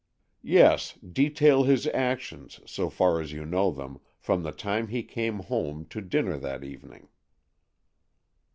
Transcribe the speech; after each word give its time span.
"Yes; 0.41 0.93
detail 0.93 1.61
his 1.65 1.85
actions, 1.85 2.59
so 2.65 2.89
far 2.89 3.21
as 3.21 3.31
you 3.33 3.45
know 3.45 3.69
them, 3.69 3.99
from 4.17 4.41
the 4.41 4.51
time 4.51 4.87
he 4.87 5.03
came 5.03 5.41
home 5.41 5.85
to 5.89 6.01
dinner 6.01 6.37
that 6.39 6.63
evening." 6.63 7.09